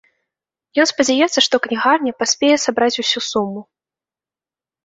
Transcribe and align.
Ён 0.83 0.87
спадзяецца, 0.91 1.43
што 1.47 1.55
кнігарня 1.65 2.11
паспее 2.21 2.51
сабраць 2.65 2.93
усю 3.05 3.19
суму. 3.29 3.61